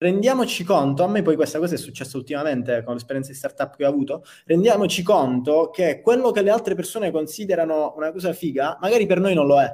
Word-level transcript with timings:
rendiamoci 0.00 0.64
conto, 0.64 1.04
a 1.04 1.08
me 1.08 1.20
poi 1.20 1.36
questa 1.36 1.58
cosa 1.58 1.74
è 1.74 1.78
successa 1.78 2.16
ultimamente 2.16 2.82
con 2.82 2.94
l'esperienza 2.94 3.30
di 3.30 3.36
startup 3.36 3.76
che 3.76 3.84
ho 3.84 3.88
avuto, 3.88 4.24
rendiamoci 4.46 5.02
conto 5.02 5.68
che 5.68 6.00
quello 6.00 6.30
che 6.30 6.40
le 6.40 6.50
altre 6.50 6.74
persone 6.74 7.10
considerano 7.10 7.92
una 7.96 8.10
cosa 8.10 8.32
figa, 8.32 8.78
magari 8.80 9.04
per 9.04 9.20
noi 9.20 9.34
non 9.34 9.46
lo 9.46 9.60
è. 9.60 9.70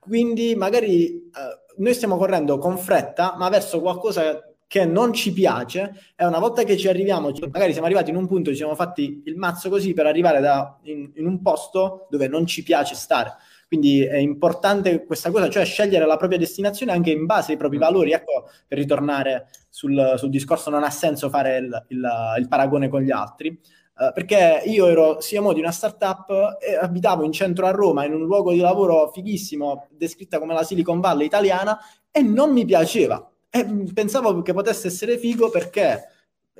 Quindi 0.00 0.56
magari 0.56 1.06
eh, 1.06 1.30
noi 1.76 1.94
stiamo 1.94 2.16
correndo 2.16 2.58
con 2.58 2.76
fretta, 2.76 3.36
ma 3.38 3.48
verso 3.48 3.80
qualcosa 3.80 4.44
che 4.66 4.84
non 4.84 5.12
ci 5.12 5.32
piace 5.32 5.92
e 6.16 6.24
una 6.24 6.40
volta 6.40 6.64
che 6.64 6.76
ci 6.76 6.88
arriviamo, 6.88 7.30
magari 7.52 7.70
siamo 7.70 7.86
arrivati 7.86 8.10
in 8.10 8.16
un 8.16 8.26
punto, 8.26 8.50
ci 8.50 8.56
siamo 8.56 8.74
fatti 8.74 9.22
il 9.26 9.36
mazzo 9.36 9.68
così 9.68 9.92
per 9.92 10.06
arrivare 10.06 10.40
da, 10.40 10.76
in, 10.82 11.12
in 11.14 11.26
un 11.26 11.40
posto 11.40 12.08
dove 12.10 12.26
non 12.26 12.46
ci 12.46 12.64
piace 12.64 12.96
stare. 12.96 13.34
Quindi 13.70 14.02
è 14.04 14.16
importante 14.16 15.04
questa 15.04 15.30
cosa, 15.30 15.48
cioè 15.48 15.64
scegliere 15.64 16.04
la 16.04 16.16
propria 16.16 16.40
destinazione 16.40 16.90
anche 16.90 17.12
in 17.12 17.24
base 17.24 17.52
ai 17.52 17.56
propri 17.56 17.76
mm. 17.76 17.80
valori. 17.80 18.10
Ecco, 18.10 18.48
per 18.66 18.78
ritornare 18.78 19.46
sul, 19.68 20.14
sul 20.16 20.28
discorso, 20.28 20.70
non 20.70 20.82
ha 20.82 20.90
senso 20.90 21.28
fare 21.28 21.58
il, 21.58 21.84
il, 21.90 22.10
il 22.38 22.48
paragone 22.48 22.88
con 22.88 23.00
gli 23.00 23.12
altri. 23.12 23.56
Uh, 23.94 24.12
perché 24.12 24.62
io 24.66 24.88
ero 24.88 25.18
CMO 25.20 25.52
di 25.52 25.60
una 25.60 25.70
startup 25.70 26.56
e 26.60 26.74
abitavo 26.74 27.22
in 27.22 27.30
centro 27.30 27.66
a 27.66 27.70
Roma, 27.70 28.04
in 28.04 28.12
un 28.12 28.24
luogo 28.24 28.50
di 28.50 28.58
lavoro 28.58 29.12
fighissimo, 29.12 29.86
descritta 29.90 30.40
come 30.40 30.52
la 30.52 30.64
Silicon 30.64 30.98
Valley 30.98 31.26
italiana, 31.26 31.78
e 32.10 32.22
non 32.22 32.50
mi 32.50 32.64
piaceva 32.64 33.24
e 33.52 33.66
pensavo 33.92 34.42
che 34.42 34.52
potesse 34.52 34.86
essere 34.86 35.18
figo 35.18 35.50
perché 35.50 36.04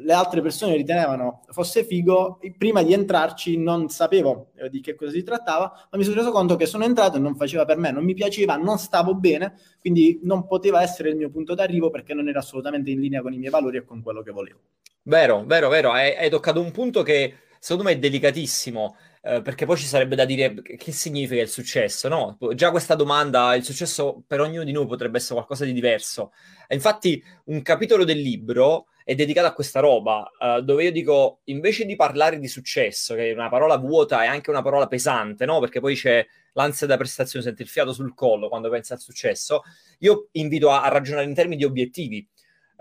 le 0.02 0.12
altre 0.12 0.40
persone 0.40 0.76
ritenevano 0.76 1.42
fosse 1.48 1.84
figo, 1.84 2.38
prima 2.56 2.82
di 2.82 2.92
entrarci 2.92 3.56
non 3.56 3.88
sapevo 3.88 4.50
eh, 4.56 4.68
di 4.68 4.80
che 4.80 4.94
cosa 4.94 5.12
si 5.12 5.22
trattava, 5.22 5.88
ma 5.90 5.98
mi 5.98 6.04
sono 6.04 6.16
reso 6.16 6.30
conto 6.30 6.56
che 6.56 6.66
sono 6.66 6.84
entrato 6.84 7.16
e 7.16 7.20
non 7.20 7.36
faceva 7.36 7.64
per 7.64 7.76
me, 7.76 7.90
non 7.90 8.04
mi 8.04 8.14
piaceva, 8.14 8.56
non 8.56 8.78
stavo 8.78 9.14
bene, 9.14 9.54
quindi 9.78 10.20
non 10.22 10.46
poteva 10.46 10.82
essere 10.82 11.10
il 11.10 11.16
mio 11.16 11.30
punto 11.30 11.54
d'arrivo 11.54 11.90
perché 11.90 12.14
non 12.14 12.28
era 12.28 12.40
assolutamente 12.40 12.90
in 12.90 13.00
linea 13.00 13.22
con 13.22 13.32
i 13.32 13.38
miei 13.38 13.50
valori 13.50 13.78
e 13.78 13.84
con 13.84 14.02
quello 14.02 14.22
che 14.22 14.30
volevo. 14.30 14.60
Vero, 15.02 15.44
vero, 15.44 15.68
vero, 15.68 15.90
hai, 15.92 16.14
hai 16.16 16.30
toccato 16.30 16.60
un 16.60 16.70
punto 16.70 17.02
che 17.02 17.34
secondo 17.58 17.88
me 17.88 17.96
è 17.96 17.98
delicatissimo. 17.98 18.96
Eh, 19.22 19.42
perché 19.42 19.66
poi 19.66 19.76
ci 19.76 19.84
sarebbe 19.84 20.16
da 20.16 20.24
dire 20.24 20.62
che 20.62 20.92
significa 20.92 21.42
il 21.42 21.48
successo, 21.48 22.08
no? 22.08 22.38
Già 22.54 22.70
questa 22.70 22.94
domanda, 22.94 23.54
il 23.54 23.62
successo 23.62 24.24
per 24.26 24.40
ognuno 24.40 24.64
di 24.64 24.72
noi 24.72 24.86
potrebbe 24.86 25.18
essere 25.18 25.34
qualcosa 25.34 25.66
di 25.66 25.74
diverso. 25.74 26.32
E 26.66 26.74
infatti 26.74 27.22
un 27.44 27.60
capitolo 27.60 28.04
del 28.04 28.18
libro 28.18 28.86
è 29.10 29.16
dedicato 29.16 29.48
a 29.48 29.52
questa 29.52 29.80
roba, 29.80 30.30
uh, 30.38 30.60
dove 30.60 30.84
io 30.84 30.92
dico, 30.92 31.40
invece 31.46 31.84
di 31.84 31.96
parlare 31.96 32.38
di 32.38 32.46
successo, 32.46 33.16
che 33.16 33.30
è 33.30 33.32
una 33.32 33.48
parola 33.48 33.76
vuota 33.76 34.22
e 34.22 34.28
anche 34.28 34.50
una 34.50 34.62
parola 34.62 34.86
pesante, 34.86 35.44
no? 35.46 35.58
Perché 35.58 35.80
poi 35.80 35.96
c'è 35.96 36.24
l'ansia 36.52 36.86
da 36.86 36.96
prestazione, 36.96 37.44
senti 37.44 37.62
il 37.62 37.68
fiato 37.68 37.92
sul 37.92 38.14
collo 38.14 38.48
quando 38.48 38.70
pensi 38.70 38.92
al 38.92 39.00
successo, 39.00 39.62
io 39.98 40.28
invito 40.34 40.70
a, 40.70 40.84
a 40.84 40.88
ragionare 40.90 41.26
in 41.26 41.34
termini 41.34 41.56
di 41.56 41.64
obiettivi 41.64 42.24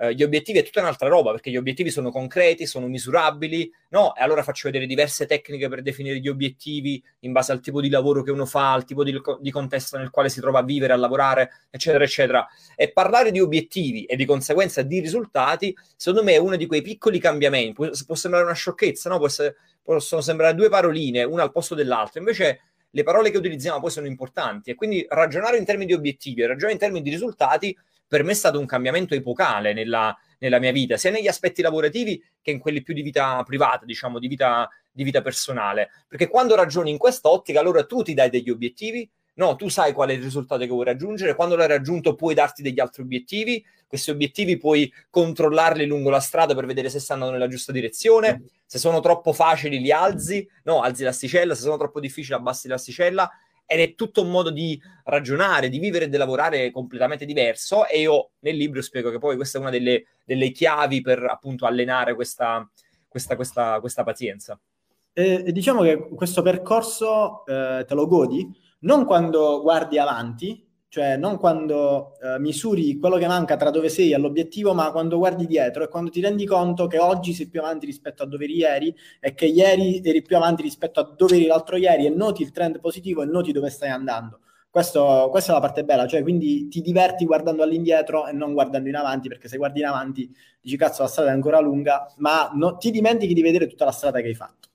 eh, 0.02 0.16
gli 0.16 0.24
obiettivi 0.24 0.60
è 0.60 0.64
tutta 0.64 0.80
un'altra 0.80 1.10
roba, 1.10 1.32
perché 1.32 1.52
gli 1.52 1.58
obiettivi 1.58 1.90
sono 1.90 2.10
concreti, 2.10 2.66
sono 2.66 2.88
misurabili, 2.88 3.70
no? 3.90 4.16
E 4.16 4.22
allora 4.24 4.44
faccio 4.44 4.70
vedere 4.70 4.86
diverse 4.86 5.26
tecniche 5.26 5.68
per 5.68 5.82
definire 5.82 6.20
gli 6.20 6.30
obiettivi 6.30 7.04
in 7.20 7.34
base 7.34 7.52
al 7.52 7.60
tipo 7.60 7.82
di 7.82 7.90
lavoro 7.90 8.24
che 8.24 8.32
uno 8.32 8.46
fa, 8.46 8.72
al 8.72 8.86
tipo 8.86 9.04
di, 9.04 9.20
di 9.42 9.52
contesto 9.52 9.98
nel 9.98 10.10
quale 10.10 10.30
si 10.30 10.40
trova 10.40 10.60
a 10.60 10.64
vivere, 10.64 10.94
a 10.94 10.96
lavorare, 10.96 11.52
eccetera, 11.70 12.06
eccetera. 12.06 12.48
E 12.76 12.92
parlare 12.92 13.32
di 13.32 13.42
obiettivi 13.42 14.06
e 14.06 14.16
di 14.16 14.26
conseguenza 14.26 14.82
di 14.82 15.02
risultati, 15.02 15.76
secondo 15.98 16.24
me 16.24 16.34
è 16.34 16.38
uno 16.38 16.56
di 16.56 16.66
quei 16.66 16.82
piccoli 16.82 17.20
cambiamenti. 17.20 17.74
Può, 17.74 17.90
può 18.06 18.16
sembrare 18.16 18.46
una 18.46 18.56
sciocchezza, 18.56 19.10
no? 19.10 19.26
Essere, 19.26 19.58
possono 19.84 20.22
sembrare 20.22 20.56
due 20.56 20.70
paroline, 20.70 21.24
una 21.24 21.44
al 21.44 21.52
posto 21.52 21.76
dell'altra. 21.76 22.20
Invece 22.20 22.62
le 22.90 23.04
parole 23.04 23.32
che 23.32 23.38
utilizziamo 23.38 23.82
poi 23.82 23.92
sono 23.92 24.08
importanti 24.08 24.70
e 24.72 24.76
quindi 24.76 25.06
ragionare 25.10 25.58
in 25.58 25.66
termini 25.66 25.88
di 25.88 25.94
obiettivi, 25.94 26.46
ragionare 26.46 26.72
in 26.72 26.80
termini 26.80 27.04
di 27.04 27.10
risultati 27.10 27.78
per 28.10 28.24
me 28.24 28.32
è 28.32 28.36
stato 28.36 28.60
un 28.60 28.66
cambiamento 28.66 29.14
epocale 29.14 29.72
nella, 29.72 30.18
nella 30.40 30.60
mia 30.60 30.72
vita, 30.72 30.98
sia 30.98 31.12
negli 31.12 31.28
aspetti 31.28 31.62
lavorativi 31.62 32.22
che 32.42 32.50
in 32.50 32.58
quelli 32.58 32.82
più 32.82 32.96
di 32.96 33.04
vita 33.04 33.42
privata, 33.44 33.86
diciamo, 33.86 34.18
di 34.18 34.28
vita, 34.28 34.68
di 34.92 35.04
vita 35.04 35.22
personale. 35.22 35.92
Perché 36.08 36.28
quando 36.28 36.56
ragioni 36.56 36.90
in 36.90 36.98
quest'ottica, 36.98 37.60
allora 37.60 37.86
tu 37.86 38.02
ti 38.02 38.16
dai 38.16 38.32
degli 38.32 38.50
obiettivi, 38.50 39.08
no, 39.36 39.56
tu 39.56 39.70
sai 39.70 39.94
qual 39.94 40.10
è 40.10 40.14
il 40.14 40.24
risultato 40.24 40.62
che 40.62 40.70
vuoi 40.70 40.86
raggiungere, 40.86 41.36
quando 41.36 41.56
l'hai 41.56 41.68
raggiunto 41.68 42.16
puoi 42.16 42.34
darti 42.34 42.64
degli 42.64 42.80
altri 42.80 43.04
obiettivi, 43.04 43.64
questi 43.86 44.10
obiettivi 44.10 44.58
puoi 44.58 44.92
controllarli 45.12 45.86
lungo 45.86 46.10
la 46.10 46.20
strada 46.20 46.56
per 46.56 46.66
vedere 46.66 46.90
se 46.90 47.00
stanno 47.00 47.30
nella 47.30 47.48
giusta 47.48 47.72
direzione, 47.72 48.44
se 48.66 48.80
sono 48.80 49.02
troppo 49.02 49.34
facili 49.34 49.80
li 49.80 49.92
alzi, 49.92 50.48
no, 50.64 50.82
alzi 50.82 51.04
l'asticella, 51.04 51.54
se 51.54 51.62
sono 51.62 51.78
troppo 51.78 52.00
difficili 52.00 52.36
abbassi 52.36 52.68
l'asticella 52.68 53.30
ed 53.72 53.80
è 53.82 53.94
tutto 53.94 54.24
un 54.24 54.32
modo 54.32 54.50
di 54.50 54.82
ragionare, 55.04 55.70
di 55.70 55.78
vivere 55.78 56.06
e 56.06 56.10
di 56.10 56.18
lavorare 56.18 56.72
completamente 56.72 57.24
diverso 57.24 57.86
e 57.86 58.00
io 58.00 58.32
nel 58.40 58.56
libro 58.56 58.82
spiego 58.82 59.12
che 59.12 59.20
poi 59.20 59.36
questa 59.36 59.60
è 59.60 59.62
una 59.62 59.70
delle, 59.70 60.06
delle 60.26 60.50
chiavi 60.50 61.02
per 61.02 61.24
appunto 61.24 61.68
allenare 61.68 62.16
questa, 62.16 62.68
questa, 63.08 63.36
questa, 63.36 63.80
questa 63.80 64.04
pazienza. 64.04 64.60
E, 65.14 65.44
e, 65.46 65.52
diciamo 65.52 65.84
che 65.84 66.10
questo 66.16 66.42
percorso 66.42 67.46
eh, 67.46 67.86
te 67.88 67.94
lo 67.94 68.08
godi 68.08 68.52
non 68.80 69.06
quando 69.06 69.62
guardi 69.62 70.00
avanti, 70.00 70.68
cioè 70.90 71.18
non 71.18 71.38
quando 71.38 72.18
eh, 72.20 72.40
misuri 72.40 72.98
quello 72.98 73.18
che 73.18 73.28
manca 73.28 73.56
tra 73.56 73.70
dove 73.70 73.90
sei 73.90 74.12
e 74.12 74.18
l'obiettivo, 74.18 74.74
ma 74.74 74.92
quando 74.92 75.18
guardi 75.18 75.46
dietro 75.46 75.84
e 75.84 75.88
quando 75.88 76.10
ti 76.10 76.20
rendi 76.20 76.46
conto 76.46 76.88
che 76.88 76.98
oggi 76.98 77.34
sei 77.34 77.48
più 77.48 77.62
avanti 77.62 77.86
rispetto 77.86 78.24
a 78.24 78.26
dove 78.26 78.46
eri 78.46 78.56
ieri 78.56 78.96
e 79.20 79.34
che 79.36 79.46
ieri 79.46 80.02
eri 80.04 80.22
più 80.24 80.36
avanti 80.36 80.64
rispetto 80.64 81.00
a 81.00 81.14
dove 81.16 81.36
eri 81.36 81.46
l'altro 81.46 81.78
ieri 81.78 82.08
e 82.08 82.10
noti 82.10 82.42
il 82.42 82.52
trend 82.52 82.80
positivo 82.80 83.22
e 83.22 83.26
noti 83.26 83.52
dove 83.52 83.70
stai 83.70 83.90
andando. 83.90 84.40
Questo, 84.72 85.28
questa 85.32 85.52
è 85.52 85.56
la 85.56 85.62
parte 85.62 85.84
bella, 85.84 86.08
cioè 86.08 86.22
quindi 86.22 86.68
ti 86.68 86.82
diverti 86.82 87.26
guardando 87.26 87.64
all'indietro 87.64 88.28
e 88.28 88.34
non 88.34 88.54
guardando 88.54 88.88
in 88.90 88.96
avanti, 88.96 89.28
perché 89.28 89.48
se 89.48 89.58
guardi 89.58 89.80
in 89.80 89.86
avanti 89.86 90.32
dici 90.62 90.78
cazzo 90.78 91.02
la 91.04 91.08
strada 91.08 91.30
è 91.30 91.34
ancora 91.34 91.60
lunga, 91.60 92.12
ma 92.18 92.52
no, 92.54 92.78
ti 92.78 92.92
dimentichi 92.92 93.34
di 93.34 93.42
vedere 93.42 93.68
tutta 93.68 93.86
la 93.86 93.92
strada 93.92 94.22
che 94.22 94.28
hai 94.28 94.36
fatto. 94.36 94.70